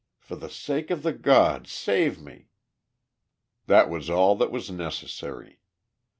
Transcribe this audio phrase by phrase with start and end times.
[0.17, 2.47] For the sake of the God, save me!"
[3.67, 5.59] That was all that was necessary.